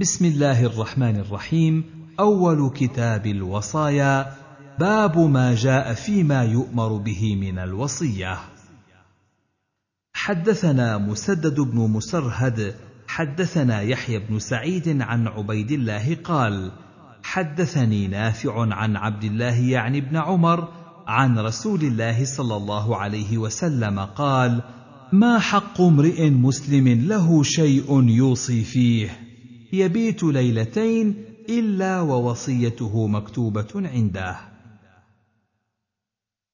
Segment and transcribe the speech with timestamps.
[0.00, 1.84] بسم الله الرحمن الرحيم.
[2.20, 4.26] أول كتاب الوصايا.
[4.80, 8.38] باب ما جاء فيما يؤمر به من الوصية.
[10.14, 12.74] حدثنا مسدد بن مسرهد.
[13.08, 16.72] حدثنا يحيى بن سعيد عن عبيد الله قال
[17.22, 20.68] حدثني نافع عن عبد الله يعني ابن عمر
[21.06, 24.62] عن رسول الله صلى الله عليه وسلم قال
[25.12, 29.25] ما حق امرئ مسلم له شيء يوصي فيه؟
[29.72, 34.36] يبيت ليلتين إلا ووصيته مكتوبة عنده.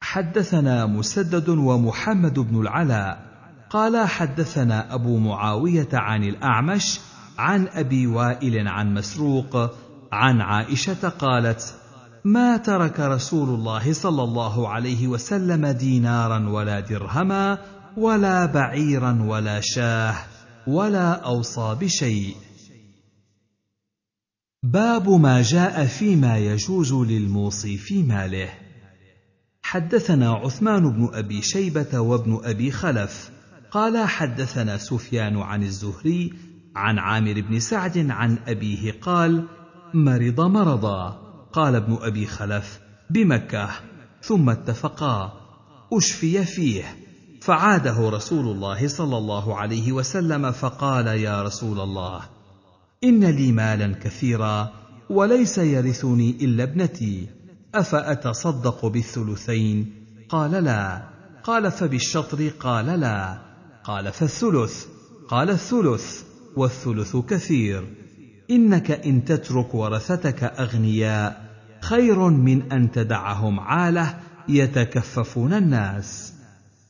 [0.02, 3.32] حدثنا مسدد ومحمد بن العلاء
[3.70, 7.01] قال حدثنا أبو معاوية عن الأعمش
[7.38, 9.70] عن أبي وائل عن مسروق
[10.12, 11.74] عن عائشة قالت
[12.24, 17.59] ما ترك رسول الله صلى الله عليه وسلم دينارا ولا درهما
[17.96, 20.15] ولا بعيرا ولا شاه
[20.66, 22.37] ولا أوصى بشيء
[24.65, 28.49] باب ما جاء فيما يجوز للموصي في ماله
[29.63, 33.30] حدثنا عثمان بن أبي شيبة وابن أبي خلف.
[33.71, 36.32] قال حدثنا سفيان عن الزهري
[36.77, 39.45] عن عامر بن سعد عن أبيه قال
[39.95, 41.10] مرض مرضا
[41.52, 43.71] قال ابن أبي خلف بمكة
[44.23, 45.32] ثم اتفقا
[45.93, 46.97] أشفي فيه
[47.41, 52.32] فعاده رسول الله صلى الله عليه وسلم فقال يا رسول الله
[53.04, 54.72] إن لي مالا كثيرا
[55.10, 57.26] وليس يرثني إلا ابنتي.
[57.74, 59.92] أفأتصدق بالثلثين؟
[60.28, 61.02] قال لا.
[61.45, 63.38] قال فبالشطر؟ قال لا.
[63.84, 64.86] قال فالثلث؟
[65.28, 66.22] قال الثلث.
[66.56, 67.88] والثلث كثير.
[68.50, 74.14] إنك إن تترك ورثتك أغنياء خير من أن تدعهم عالة
[74.48, 76.32] يتكففون الناس.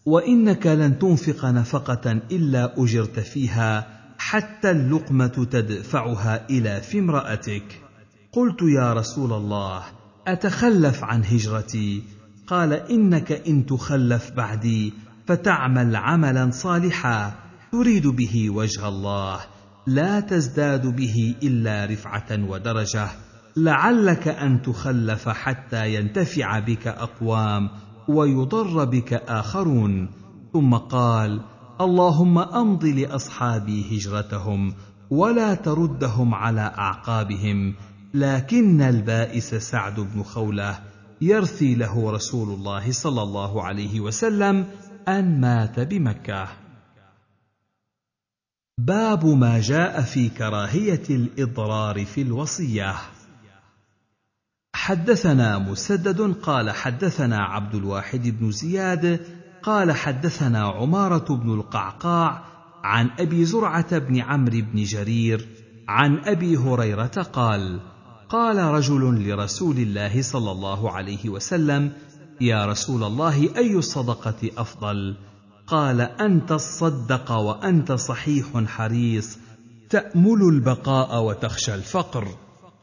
[0.06, 4.01] وإنك لن تنفق نفقة إلا أجرت فيها
[4.32, 7.82] حتى اللقمة تدفعها إلى في امرأتك.
[8.32, 9.82] قلت يا رسول الله
[10.26, 12.02] أتخلف عن هجرتي؟
[12.46, 14.92] قال إنك إن تخلف بعدي
[15.26, 17.34] فتعمل عملا صالحا
[17.72, 19.40] تريد به وجه الله
[19.86, 23.08] لا تزداد به إلا رفعة ودرجة.
[23.56, 27.70] لعلك أن تخلف حتى ينتفع بك أقوام
[28.08, 30.10] ويضر بك آخرون.
[30.52, 31.40] ثم قال
[31.82, 34.74] اللهم أمض لأصحابي هجرتهم
[35.10, 37.74] ولا تردهم على أعقابهم
[38.14, 40.78] لكن البائس سعد بن خولة
[41.20, 44.66] يرثي له رسول الله صلى الله عليه وسلم
[45.08, 46.48] أن مات بمكة.
[48.78, 52.94] باب ما جاء في كراهية الإضرار في الوصية.
[54.74, 59.20] حدثنا مسدد قال حدثنا عبد الواحد بن زياد
[59.62, 62.44] قال حدثنا عمارة بن القعقاع
[62.84, 65.48] عن أبي زرعة بن عمرو بن جرير
[65.88, 67.80] عن أبي هريرة قال
[68.28, 71.92] قال رجل لرسول الله صلى الله عليه وسلم
[72.40, 75.16] يا رسول الله أي الصدقة أفضل؟
[75.66, 79.38] قال ان تصدق وأنت صحيح حريص
[79.90, 82.28] تأمل البقاء وتخشى الفقر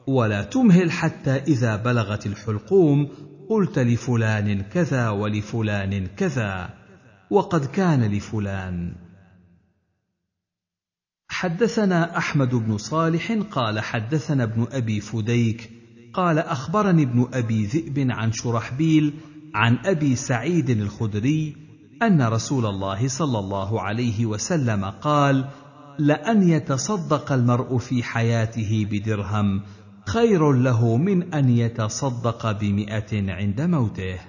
[0.07, 3.09] ولا تمهل حتى إذا بلغت الحلقوم
[3.49, 6.69] قلت لفلان كذا ولفلان كذا
[7.29, 8.95] وقد كان لفلان.
[11.29, 15.71] حدثنا أحمد بن صالح قال حدثنا ابن أبي فديك
[16.13, 19.13] قال أخبرني ابن أبي ذئب عن شرحبيل
[19.53, 21.55] عن أبي سعيد الخدري
[22.01, 25.49] أن رسول الله صلى الله عليه وسلم قال
[25.99, 29.61] لأن يتصدق المرء في حياته بدرهم
[30.05, 34.19] خير له من أن يتصدق بمئة عند موته.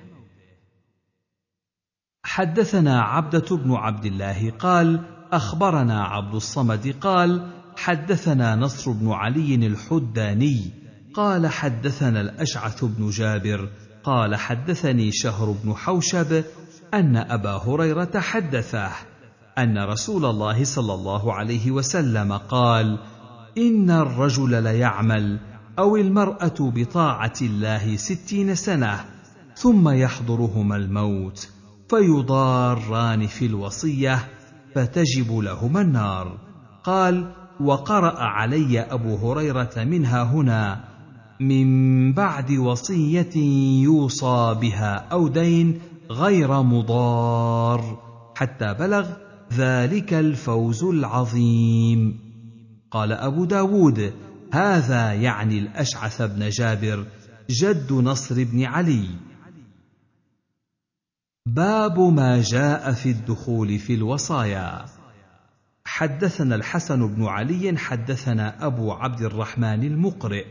[2.24, 5.00] حدثنا عبدة بن عبد الله قال
[5.32, 10.70] أخبرنا عبد الصمد قال حدثنا نصر بن علي الحداني
[11.14, 13.68] قال حدثنا الأشعث بن جابر
[14.04, 16.44] قال حدثني شهر بن حوشب
[16.94, 18.90] أن أبا هريرة حدثه
[19.58, 22.98] أن رسول الله صلى الله عليه وسلم قال
[23.58, 25.40] إن الرجل ليعمل
[25.80, 29.04] أو المرأة بطاعة الله ستين سنة
[29.54, 31.48] ثم يحضرهما الموت
[31.88, 34.28] فيضاران في الوصية
[34.74, 36.38] فتجب لهما النار.
[36.84, 40.84] قال وقرأ علي أبو هريرة منها هنا
[41.40, 43.36] من بعد وصية
[43.82, 45.80] يوصى بها أو دين
[46.10, 47.98] غير مضار
[48.36, 49.06] حتى بلغ
[49.52, 52.20] ذلك الفوز العظيم
[52.90, 54.12] قال أبو داود
[54.52, 57.06] هذا يعني الأشعث بن جابر
[57.50, 59.08] جد نصر بن علي.
[61.46, 64.84] باب ما جاء في الدخول في الوصايا.
[65.84, 70.44] حدثنا الحسن بن علي حدثنا أبو عبد الرحمن المقرئ.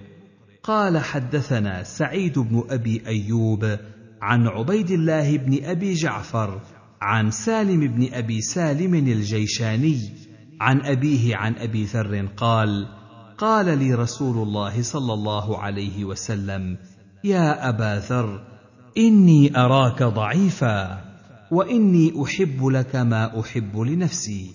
[0.64, 3.78] قال حدثنا سعيد بن أبي أيوب
[4.22, 6.62] عن عبيد الله بن أبي جعفر
[7.02, 10.00] عن سالم بن أبي سالم الجيشاني
[10.62, 12.99] عن أبيه عن أبي ذر قال
[13.40, 16.78] قال لي رسول الله صلى الله عليه وسلم
[17.24, 18.42] يا أبا ذر
[18.98, 21.02] إني أراك ضعيفا
[21.52, 24.52] وإني أحب لك ما أحب لنفسي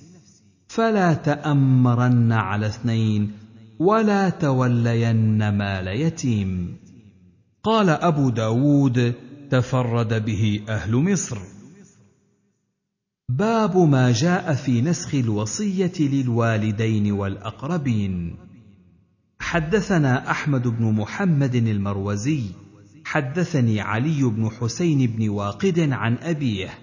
[0.68, 3.32] فلا تأمرن على اثنين
[3.78, 6.76] ولا تولين مال يتيم.
[7.62, 9.14] قال أبو داود
[9.50, 11.38] تفرد به أهل مصر.
[13.28, 18.43] باب ما جاء في نسخ الوصية للوالدين والأقربين.
[19.40, 22.42] حدثنا أحمد بن محمد المروزي
[23.04, 26.78] حدثني علي بن حسين بن واقد عن أبيه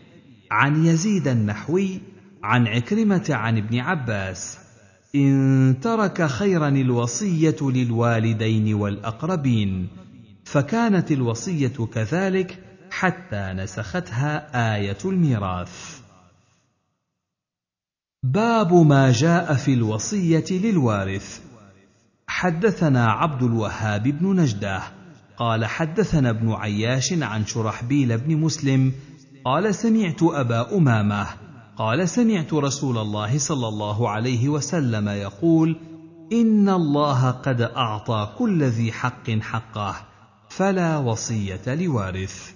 [0.52, 2.00] عن يزيد النحوي
[2.44, 4.58] عن عكرمة عن ابن عباس
[5.16, 9.88] إن ترك خيرا الوصية للوالدين والأقربين
[10.46, 16.02] فكانت الوصية كذلك حتى نسختها آية الميراث.
[18.24, 21.51] باب ما جاء في الوصية للوارث.
[22.34, 24.84] حدثنا عبد الوهاب بن نجدة
[25.38, 28.94] قال حدثنا ابن عياش عن شرحبيل بن مسلم
[29.46, 31.28] قال سمعت أبا أمامة
[31.78, 35.80] قال سمعت رسول الله صلى الله عليه وسلم يقول
[36.32, 39.96] إن الله قد أعطى كل ذي حق حقه
[40.50, 42.52] فلا وصية لوارث.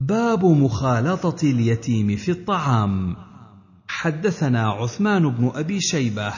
[0.00, 3.16] باب مخالطة اليتيم في الطعام.
[3.88, 6.32] حدثنا عثمان بن أبي شيبة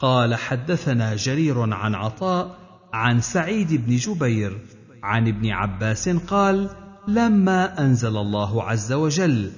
[0.00, 2.56] قال حدثنا جرير عن عطاء
[2.92, 4.58] عن سعيد بن جبير
[5.02, 6.70] عن ابن عباس قال
[7.08, 9.50] لما أنزل الله عز وجل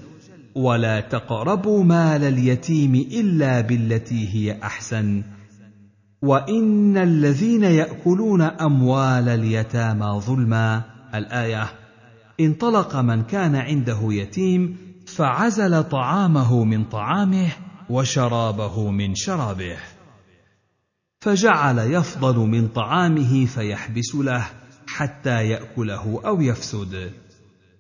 [0.55, 5.23] ولا تقربوا مال اليتيم إلا بالتي هي أحسن
[6.23, 10.83] وإن الذين يأكلون أموال اليتامى ظلما
[11.15, 11.67] الآية
[12.41, 14.77] انطلق من كان عنده يتيم
[15.07, 17.49] فعزل طعامه من طعامه
[17.91, 19.77] وشرابه من شرابه
[21.21, 24.47] فجعل يفضل من طعامه فيحبس له
[24.87, 27.13] حتى يأكله أو يفسد.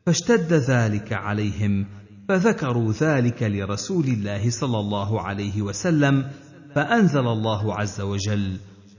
[0.06, 1.86] فاشتد ذلك عليهم
[2.28, 6.30] فذكروا ذلك لرسول الله صلى الله عليه وسلم
[6.74, 8.56] فأنزل الله عز وجل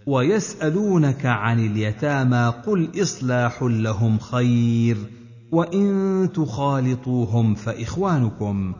[0.07, 4.97] ويسألونك عن اليتامى قل إصلاح لهم خير
[5.51, 8.73] وإن تخالطوهم فإخوانكم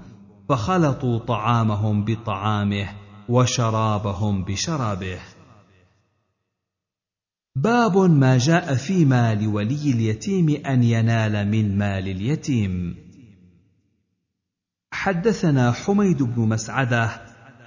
[0.50, 2.90] فخلطوا طعامهم بطعامه
[3.30, 5.20] وشرابهم بشرابه.
[7.56, 12.96] باب ما جاء فيما لولي اليتيم أن ينال من مال اليتيم.
[14.92, 17.10] حدثنا حميد بن مسعدة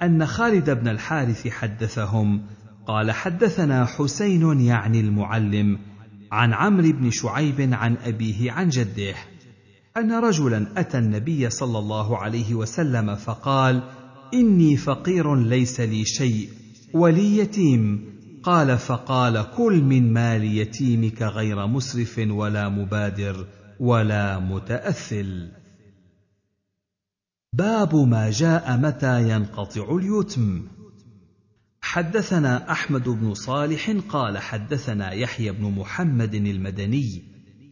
[0.03, 2.41] أن خالد بن الحارث حدثهم.
[2.87, 5.79] قال حدثنا حسين يعني المعلم
[6.31, 9.15] عن عمرو بن شعيب عن أبيه عن جده
[9.97, 13.83] أن رجلا أتى النبي صلى الله عليه وسلم فقال
[14.33, 16.49] إني فقير ليس لي شيء
[16.93, 18.14] ولي يتيم.
[18.45, 23.47] قال فقال كل من مال يتيمك غير مسرف ولا مبادر
[23.79, 25.51] ولا متأثل.
[27.53, 30.67] باب ما جاء متى ينقطع اليتم.
[31.81, 37.23] حدثنا أحمد بن صالح قال حدثنا يحيى بن محمد المدني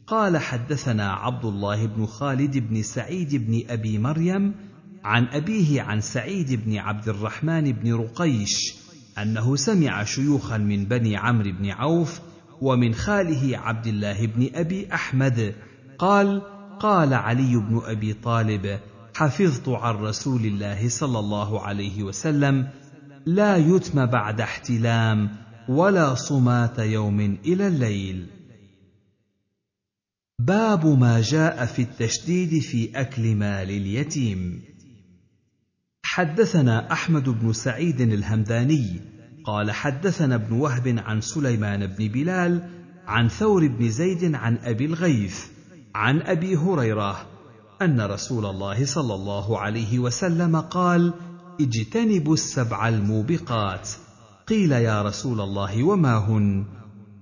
[0.07, 4.55] قال حدثنا عبد الله بن خالد بن سعيد بن أبي مريم
[5.03, 8.82] عن أبيه عن سعيد بن عبد الرحمن بن رقيش
[9.17, 12.19] أنه سمع شيوخا من بني عمرو بن عوف
[12.61, 15.55] ومن خاله عبد الله بن أبي أحمد.
[15.97, 16.41] قال
[16.79, 18.79] قال علي بن أبي طالب
[19.15, 22.67] حفظت عن رسول الله صلى الله عليه وسلم
[23.25, 25.29] لا يتم بعد احتلام
[25.69, 28.27] ولا صمات يوم إلى الليل.
[30.39, 34.72] باب ما جاء في التشديد في أكل مال اليتيم.
[36.13, 39.01] حدثنا أحمد بن سعيد الهمداني
[39.45, 42.69] قال حدثنا ابن وهب عن سليمان بن بلال
[43.07, 45.45] عن ثور بن زيد عن أبي الغيث
[45.95, 47.25] عن أبي هريرة
[47.81, 51.13] أن رسول الله صلى الله عليه وسلم قال
[51.61, 53.89] اجتنبوا السبع الموبقات
[54.47, 56.65] قيل يا رسول الله وما هن؟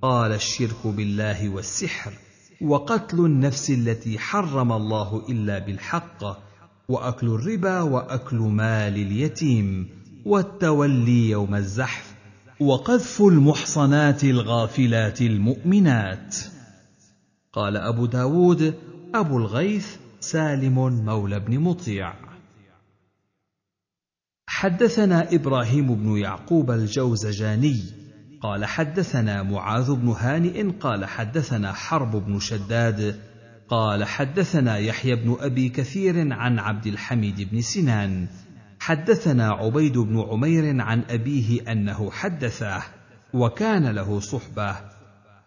[0.02, 2.14] قال الشرك بالله والسحر
[2.62, 6.51] وقتل النفس التي حرم الله إلا بالحق
[6.92, 9.90] وأكل الربا وأكل مال اليتيم
[10.26, 12.16] والتولي يوم الزحف
[12.60, 16.36] وقذف المحصنات الغافلات المؤمنات.
[17.54, 18.74] قال أبو داود
[19.16, 22.14] أبو الغيث سالم مولى بن مطيع.
[24.48, 27.84] حدثنا إبراهيم بن يعقوب الجوزجاني
[28.42, 33.31] قال حدثنا معاذ بن هانئ قال حدثنا حرب بن شداد
[33.72, 38.28] قال حدثنا يحيى بن أبي كثير عن عبد الحميد بن سنان.
[38.80, 42.84] حدثنا عبيد بن عمير عن أبيه أنه حدثه
[43.34, 44.76] وكان له صحبة.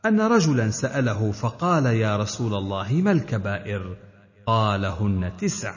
[0.07, 3.97] أن رجلا سأله فقال يا رسول الله ما الكبائر؟
[4.47, 5.75] قال هن تسع.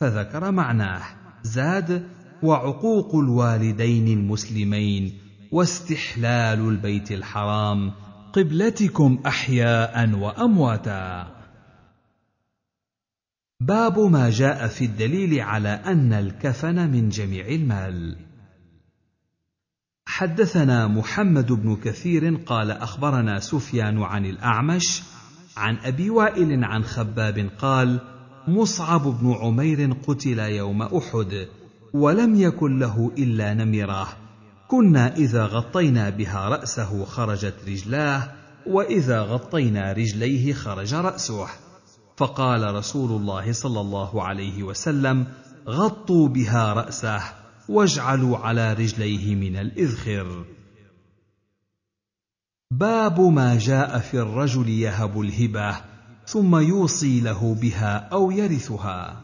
[0.00, 1.02] فذكر معناه
[1.42, 2.08] زاد
[2.42, 5.18] وعقوق الوالدين المسلمين
[5.52, 7.92] واستحلال البيت الحرام.
[8.32, 11.35] قبلتكم احياء وأمواتا.
[13.60, 18.16] باب ما جاء في الدليل على أن الكفن من جميع المال.
[20.06, 25.02] حدثنا محمد بن كثير قال أخبرنا سفيان عن الأعمش
[25.56, 28.00] عن أبي وائل عن خباب قال
[28.48, 31.48] مصعب بن عمير قتل يوم أحد
[31.94, 34.08] ولم يكن له إلا نمرة.
[34.68, 38.32] كنا إذا غطينا بها رأسه خرجت رجلاه
[38.66, 41.65] وإذا غطينا رجليه خرج رأسه.
[42.16, 45.26] فقال رسول الله صلى الله عليه وسلم
[45.68, 47.22] غطوا بها رأسه
[47.68, 50.44] واجعلوا على رجليه من الإذخر.
[52.70, 55.76] باب ما جاء في الرجل يهب الهبة
[56.26, 59.22] ثم يوصي له بها أو يرثها.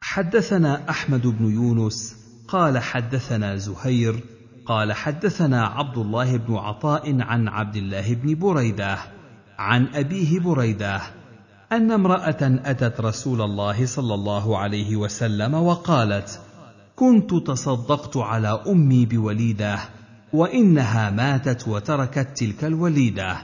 [0.00, 2.16] حدثنا أحمد بن يونس
[2.48, 4.24] قال حدثنا زهير
[4.66, 8.98] قال حدثنا عبد الله بن عطاء عن عبد الله بن بريدة
[9.58, 11.17] عن أبيه بريدة
[11.72, 16.40] أن امرأة أتت رسول الله صلى الله عليه وسلم وقالت
[16.96, 19.78] كنت تصدقت على أمي بوليدة
[20.32, 23.36] وإنها ماتت وتركت تلك الوليدة.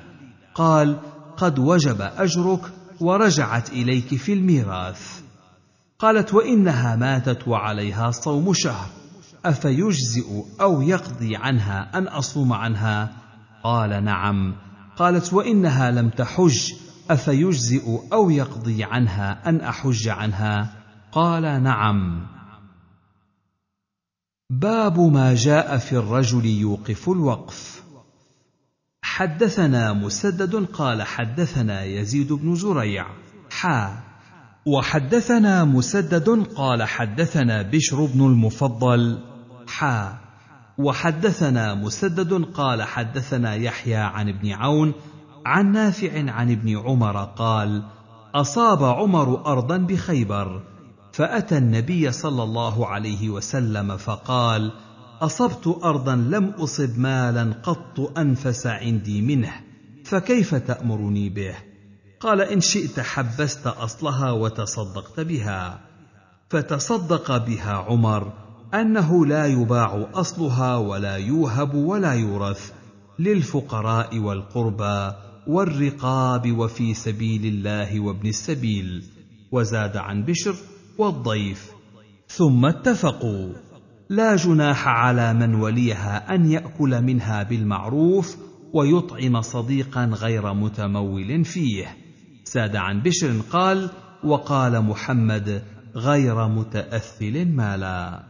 [0.54, 0.96] قال
[1.36, 2.60] قد وجب أجرك
[3.00, 5.20] ورجعت إليك في الميراث.
[5.98, 8.88] قالت وإنها ماتت وعليها صوم شهر
[9.44, 13.12] أفيجزئ أو يقضي عنها أن أصوم عنها؟
[13.64, 14.54] قال نعم.
[14.96, 20.74] قالت وإنها لم تحج أفيجزئ أو يقضي عنها أن أحج عنها؟
[21.12, 22.26] قال نعم.
[24.50, 27.82] باب ما جاء في الرجل يوقف الوقف.
[29.02, 33.06] حدثنا مسدد قال حدثنا يزيد بن زريع.
[33.50, 34.00] حا.
[34.66, 39.24] وحدثنا مسدد قال حدثنا بشر بن المفضل.
[39.68, 40.18] حا.
[40.78, 44.94] وحدثنا مسدد قال حدثنا يحيى عن ابن عون
[45.46, 47.82] عن نافع عن ابن عمر قال
[48.34, 50.62] أصاب عمر أرضا بخيبر
[51.12, 54.72] فأتى النبي صلى الله عليه وسلم فقال
[55.20, 59.52] أصبت أرضا لم أصب مالا قط أنفس عندي منه
[60.04, 61.54] فكيف تأمرني به؟
[62.20, 65.80] قال إن شئت حبست أصلها وتصدقت بها.
[66.50, 68.32] فتصدق بها عمر
[68.74, 72.72] أنه لا يباع أصلها ولا يوهب ولا يورث
[73.18, 75.12] للفقراء والقربى
[75.46, 79.04] والرقاب وفي سبيل الله وابن السبيل
[79.52, 80.54] وزاد عن بشر
[80.98, 81.70] والضيف.
[82.28, 83.52] ثم اتفقوا.
[84.08, 88.36] لا جناح على من وليها أن يأكل منها بالمعروف
[88.72, 91.96] ويطعم صديقا غير متمول فيه.
[92.44, 93.90] زاد عن بشر قال
[94.24, 95.62] وقال محمد
[95.96, 98.24] غير متأثل مالا.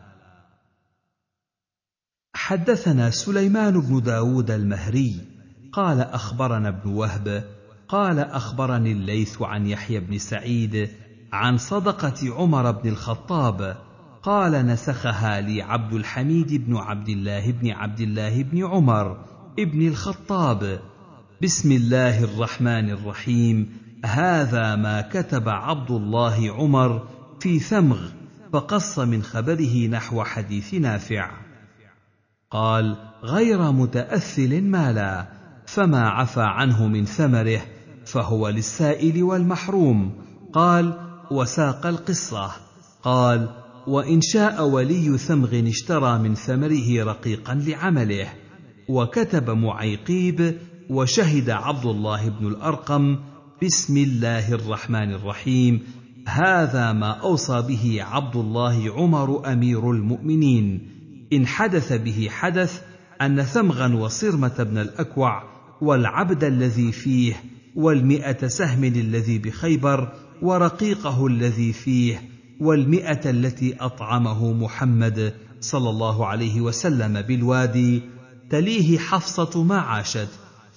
[2.34, 5.33] حدثنا سليمان بن داود المهري.
[5.74, 7.44] قال أخبرنا ابن وهب
[7.88, 10.90] قال أخبرني الليث عن يحيى بن سعيد
[11.32, 13.76] عن صدقة عمر بن الخطاب
[14.22, 19.24] قال نسخها لي عبد الحميد بن عبد الله بن عبد الله بن عمر
[19.58, 20.80] ابن الخطاب.
[21.42, 27.08] بسم الله الرحمن الرحيم هذا ما كتب عبد الله عمر
[27.40, 28.08] في ثمغ
[28.52, 31.30] فقص من خبره نحو حديث نافع.
[32.50, 37.60] قال غير متأثل مالا فما عفى عنه من ثمره
[38.06, 40.12] فهو للسائل والمحروم.
[40.52, 40.92] قال
[41.30, 42.50] وساق القصة.
[43.02, 43.48] قال
[43.86, 48.28] وإن شاء ولي ثمغ اشترى من ثمره رقيقا لعمله.
[48.88, 50.58] وكتب معيقيب
[50.90, 53.18] وشهد عبد الله بن الأرقم
[53.62, 55.82] بسم الله الرحمن الرحيم.
[56.28, 60.90] هذا ما أوصى به عبد الله عمر أمير المؤمنين.
[61.32, 62.82] إن حدث به حدث
[63.22, 67.34] أن ثمغا وصرمة بن الأكوع والعبد الذي فيه
[67.76, 70.12] والمئة سهم الذي بخيبر
[70.42, 72.22] ورقيقه الذي فيه
[72.60, 78.02] والمئة التي أطعمه محمد صلى الله عليه وسلم بالوادي
[78.50, 80.28] تليه حفصة ما عاشت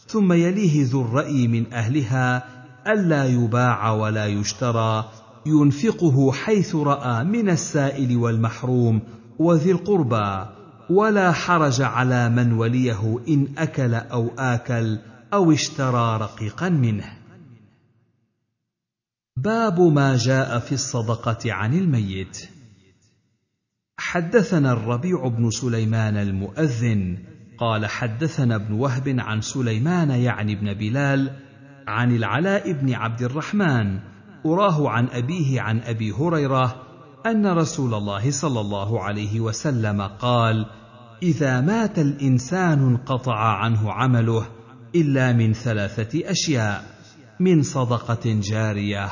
[0.07, 2.43] ثم يليه ذو الرأي من أهلها
[2.87, 5.09] ألا يباع ولا يشترى
[5.45, 9.01] ينفقه حيث رأى من السائل والمحروم
[9.39, 10.56] وذي القربى
[10.89, 14.99] ولا حرج على من وليه إن أكل أو آكل
[15.33, 17.17] أو اشترى رقيقا منه.
[19.37, 22.49] باب ما جاء في الصدقة عن الميت.
[23.99, 27.17] حدثنا الربيع بن سليمان المؤذن
[27.57, 31.31] قال حدثنا ابن وهب عن سليمان يعني بن بلال
[31.87, 33.99] عن العلاء بن عبد الرحمن
[34.45, 36.86] أراه عن أبيه عن أبي هريرة
[37.27, 40.65] أن رسول الله صلى الله عليه وسلم قال
[41.23, 44.47] إذا مات الإنسان انقطع عنه عمله
[44.95, 46.83] إلا من ثلاثة أشياء
[47.39, 49.09] من صدقة جارية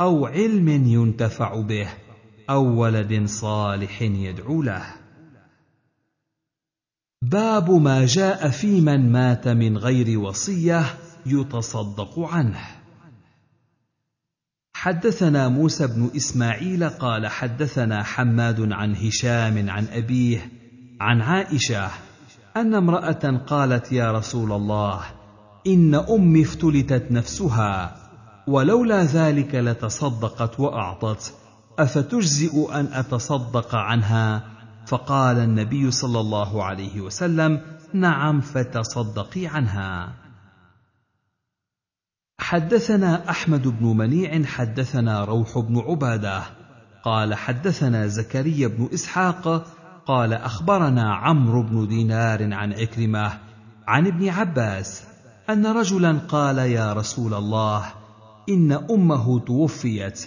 [0.00, 1.88] أو علم ينتفع به
[2.50, 4.84] أو ولد صالح يدعو له.
[7.22, 10.84] باب ما جاء في من مات من غير وصية
[11.26, 12.73] يتصدق عنه.
[14.84, 20.50] حدثنا موسى بن إسماعيل قال حدثنا حماد عن هشام عن أبيه
[21.00, 21.90] عن عائشة
[22.56, 25.00] أن امرأة قالت يا رسول الله
[25.66, 27.96] إن أمي افتلتت نفسها
[28.46, 31.34] ولولا ذلك لتصدقت وأعطت
[31.78, 34.44] أفتجزئ أن أتصدق عنها؟
[34.86, 37.60] فقال النبي صلى الله عليه وسلم
[37.92, 40.23] نعم فتصدقي عنها.
[42.44, 46.42] حدثنا أحمد بن منيع حدثنا روح بن عبادة.
[47.04, 49.66] قال حدثنا زكريا بن إسحاق
[50.06, 53.32] قال أخبرنا عمرو بن دينار عن عكرمه
[53.86, 55.04] عن ابن عباس
[55.50, 57.84] أن رجلا قال يا رسول الله
[58.48, 60.26] إن أمه توفيت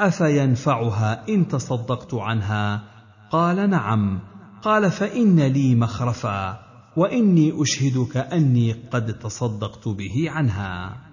[0.00, 2.82] أفينفعها إن تصدقت عنها؟
[3.30, 4.20] قال نعم.
[4.62, 6.60] قال فإن لي مخرفا
[6.96, 11.05] وإني أشهدك أني قد تصدقت به عنها.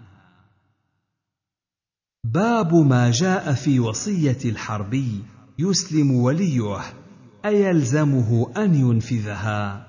[2.25, 5.23] باب ما جاء في وصية الحربي
[5.59, 6.79] يسلم وليه
[7.45, 9.87] أيلزمه أن ينفذها.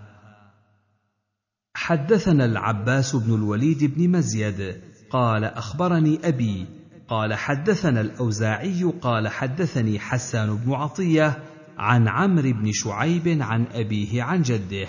[1.76, 6.66] حدثنا العباس بن الوليد بن مزيد قال أخبرني أبي
[7.09, 11.42] قال حدثنا الأوزاعي قال حدثني حسان بن عطية
[11.79, 14.87] عن عمرو بن شعيب عن أبيه عن جده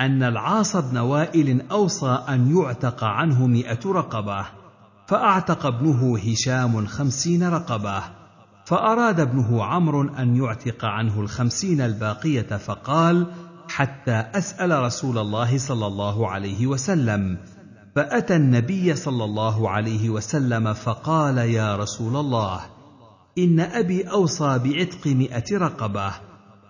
[0.00, 4.60] أن العاص بن وائل أوصى أن يعتق عنه مائه رقبة.
[5.10, 8.02] فأعتق ابنه هشام خمسين رقبة
[8.64, 13.26] فأراد ابنه عمرو أن يعتق عنه الخمسين الباقية فقال
[13.68, 17.38] حتى أسأل رسول الله صلى الله عليه وسلم.
[17.96, 22.60] فأتى النبي صلى الله عليه وسلم فقال يا رسول الله
[23.38, 26.12] إن أبي أوصى بعتق مائه رقبة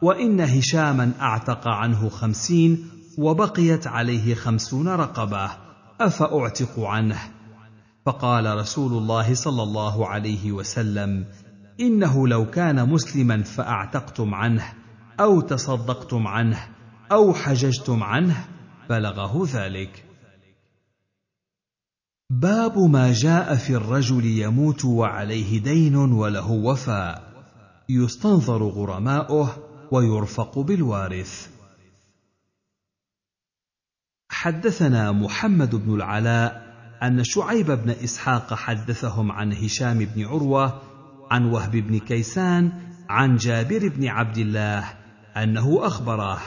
[0.03, 5.51] وإن هشاما أعتق عنه خمسين وبقيت عليه خمسون رقبة
[6.01, 7.40] أفأعتق عنه؟
[8.07, 11.25] فقال رسول الله صلى الله عليه وسلم
[11.81, 14.73] إنه لو كان مسلما فأعتقتم عنه
[15.21, 16.69] أو تصدقتم عنه
[17.13, 18.49] أو حججتم عنه
[18.89, 20.05] بلغه ذلك.
[22.31, 27.31] باب ما جاء في الرجل يموت وعليه دين وله وفاء
[27.89, 29.57] يستنظر غرماؤه
[29.93, 31.49] ويرفق بالوارث.
[34.31, 36.70] حدثنا محمد بن العلاء
[37.03, 40.81] أن شعيب بن إسحاق حدثهم عن هشام بن عروة
[41.31, 42.73] عن وهب بن كيسان
[43.09, 44.85] عن جابر بن عبد الله
[45.37, 46.41] أنه أخبره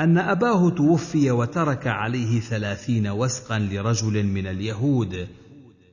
[0.00, 5.28] أن أباه توفي وترك عليه ثلاثين وسقا لرجل من اليهود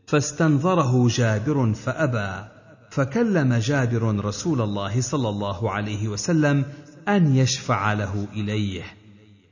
[0.08, 2.47] فاستنظره جابر فأبى
[2.89, 6.65] فكلم جابر رسول الله صلى الله عليه وسلم
[7.08, 8.84] أن يشفع له إليه.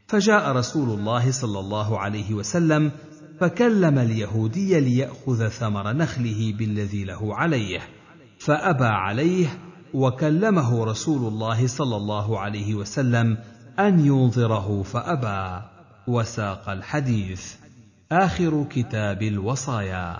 [0.07, 2.91] فجاء رسول الله صلى الله عليه وسلم
[3.43, 7.79] فكلم اليهودي ليأخذ ثمر نخله بالذي له عليه
[8.39, 9.47] فأبى عليه
[9.93, 13.37] وكلمه رسول الله صلى الله عليه وسلم
[13.79, 15.65] أن ينظره فأبى.
[16.07, 17.55] وساق الحديث.
[18.11, 20.17] آخر كتاب الوصايا.